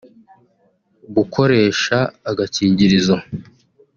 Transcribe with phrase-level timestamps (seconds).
[1.15, 1.97] gukoresha
[2.29, 3.15] agakingirizo